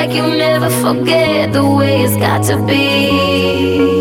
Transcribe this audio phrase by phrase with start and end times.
[0.00, 3.99] like you never forget the way it's got to be.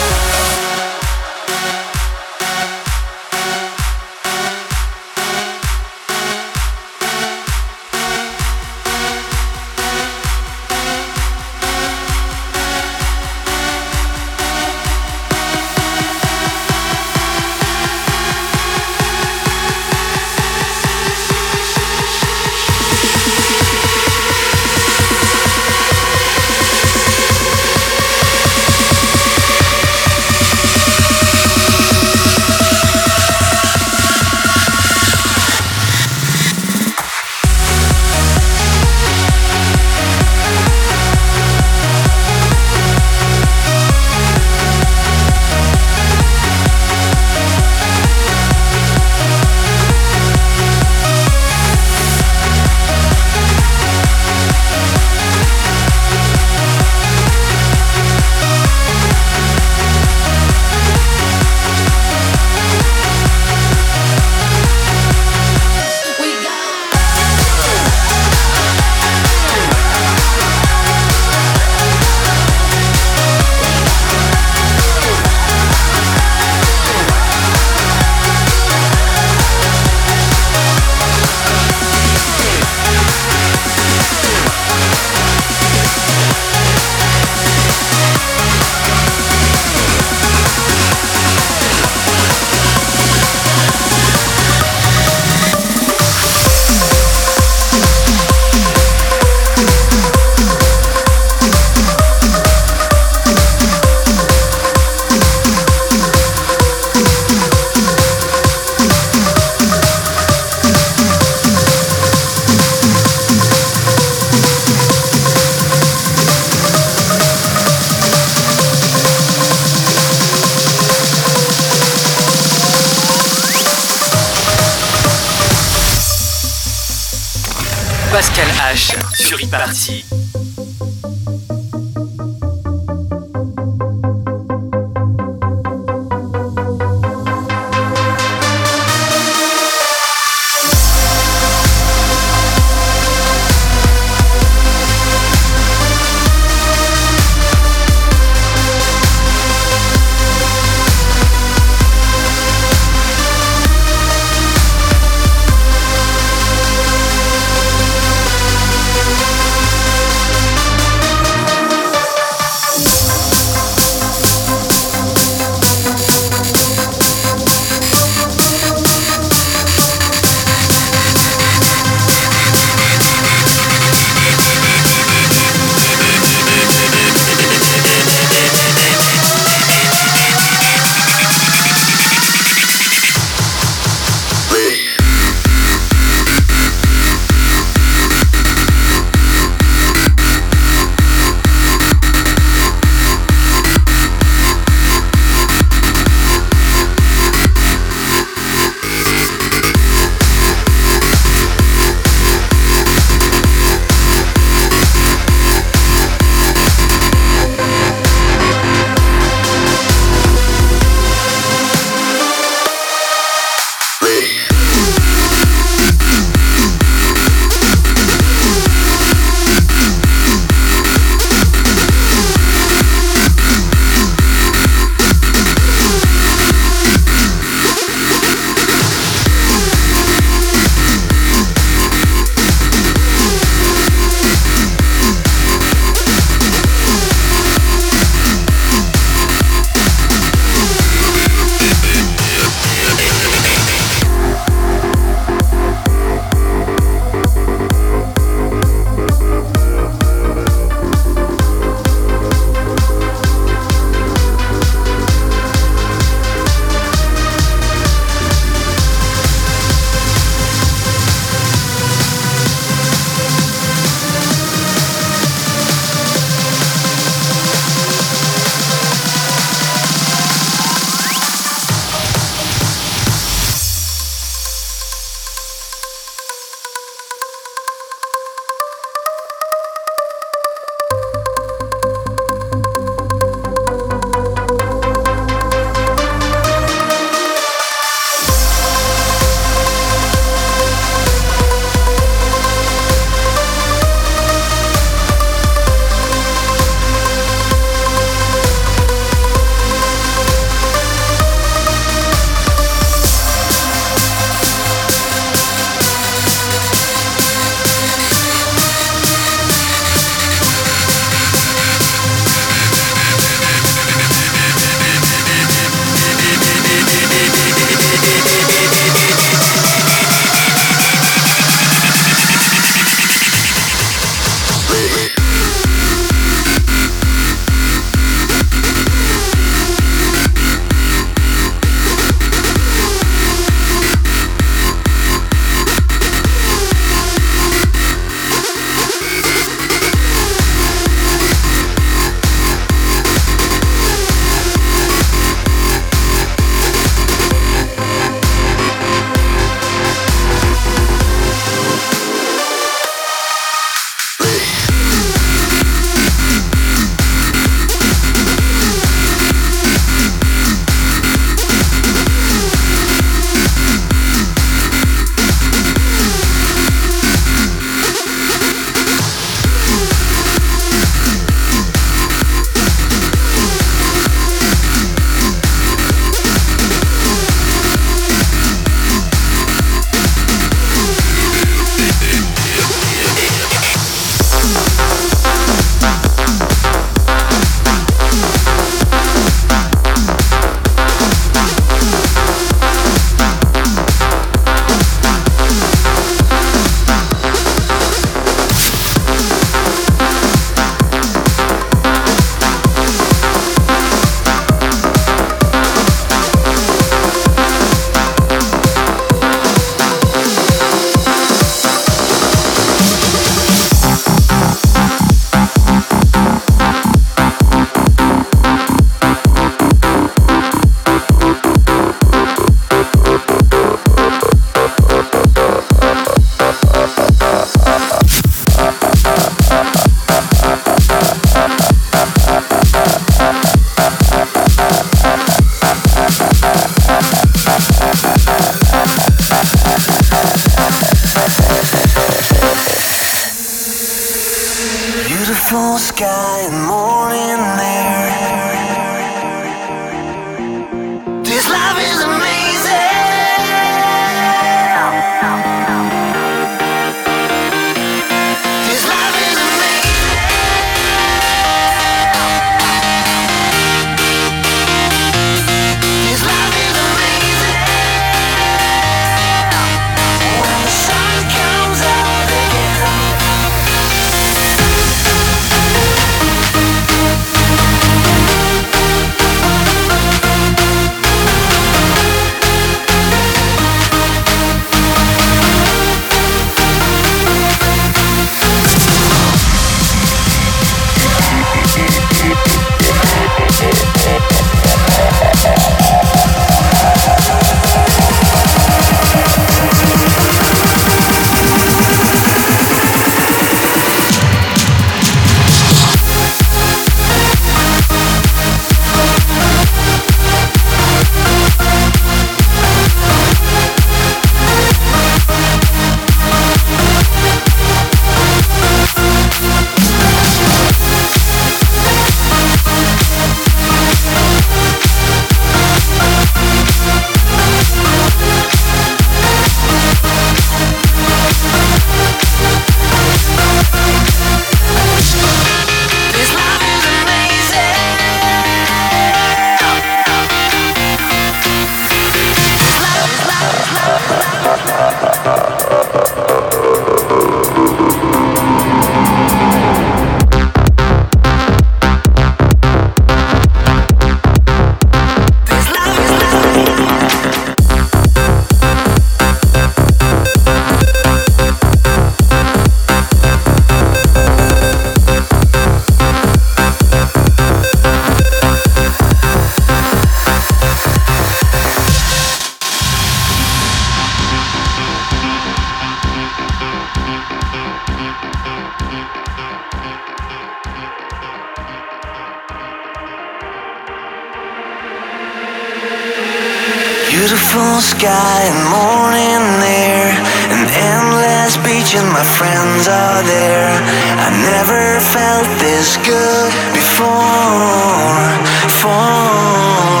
[592.38, 593.72] Friends are there.
[594.16, 598.24] I never felt this good before
[598.64, 600.00] Before.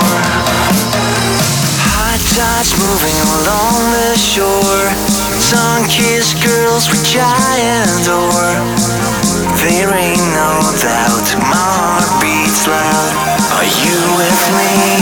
[1.92, 4.88] Hot touch moving along the shore.
[5.38, 7.52] Sun-kissed girls which I
[7.84, 8.56] adore
[9.64, 13.12] There ain't no doubt my heart beats loud.
[13.58, 15.01] Are you with me?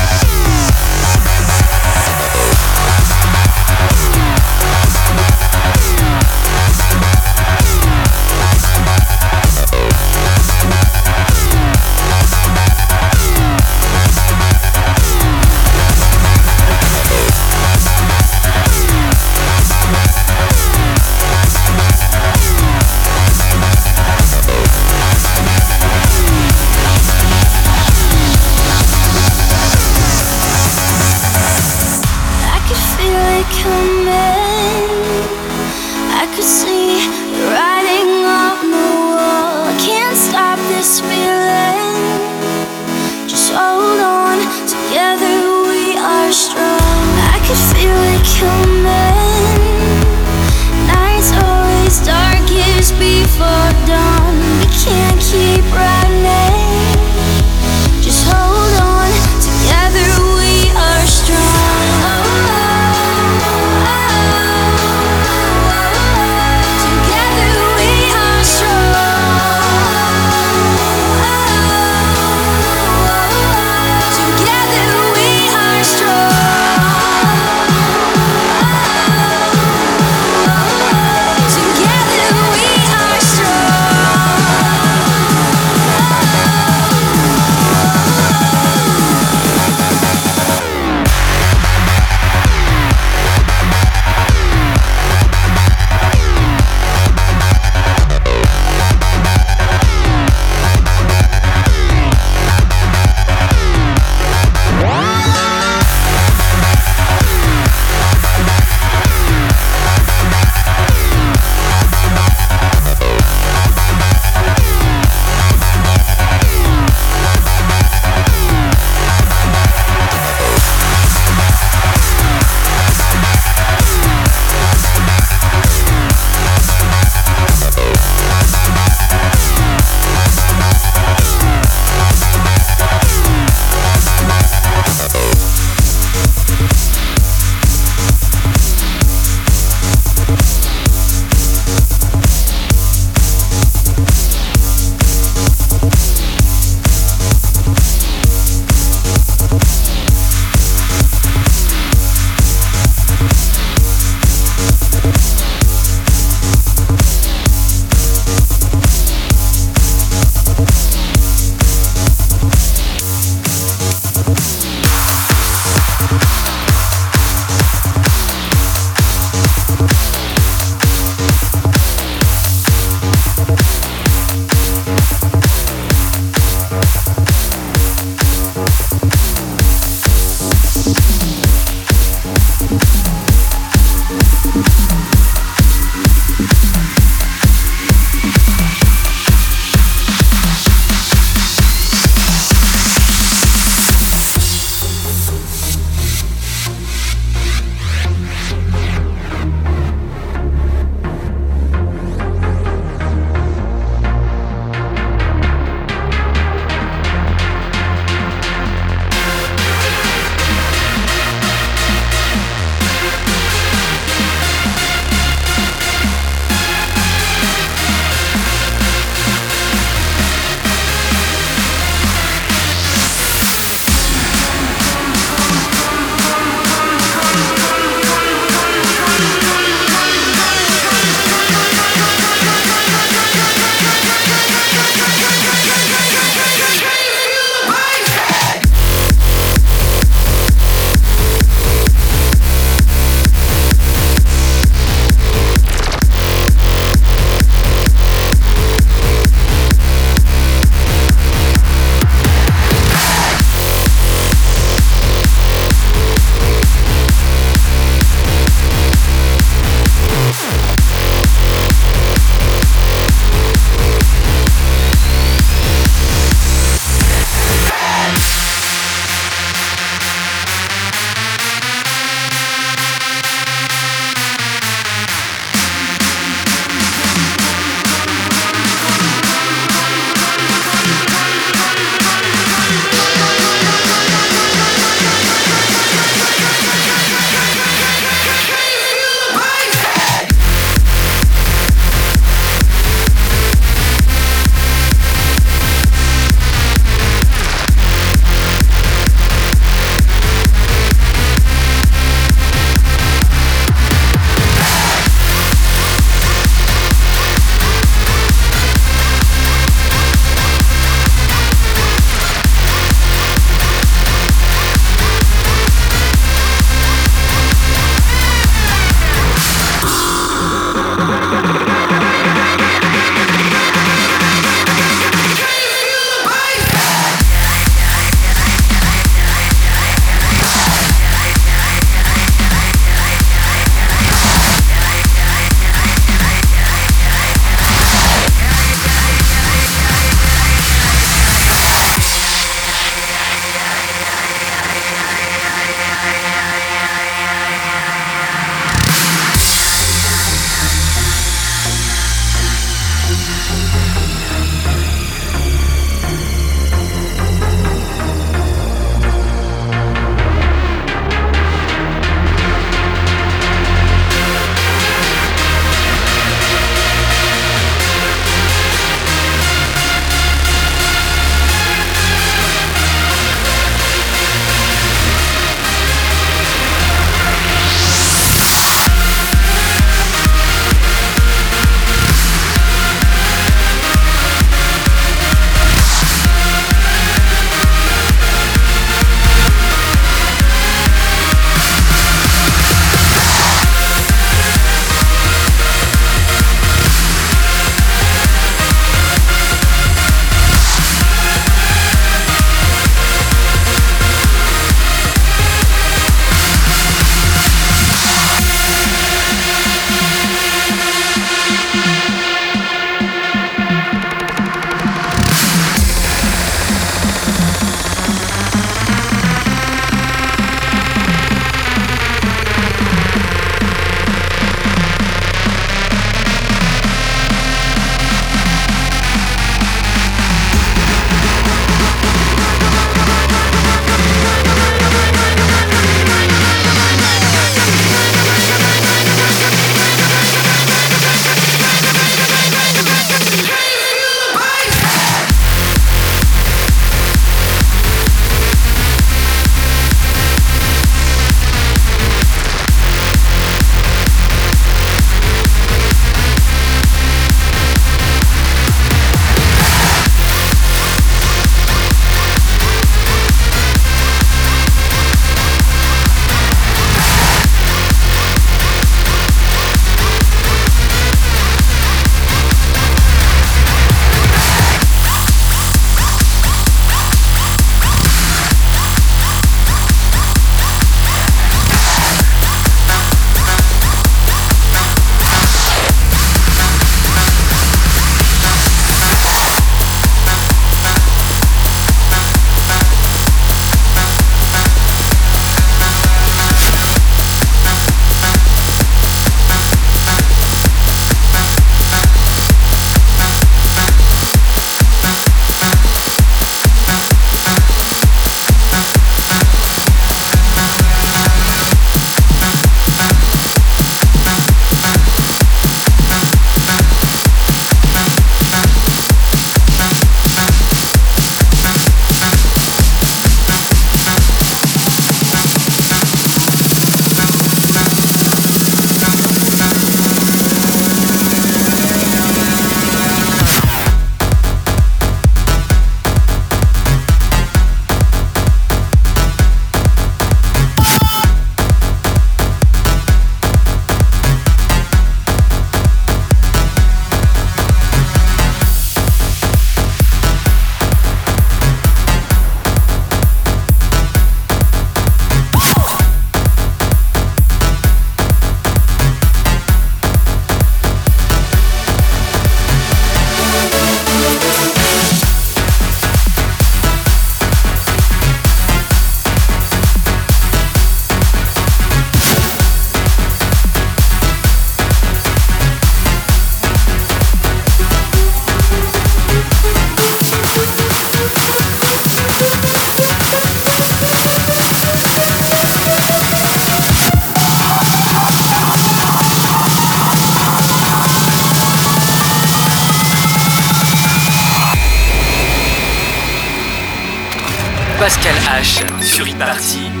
[598.01, 600.00] Pascal H sur.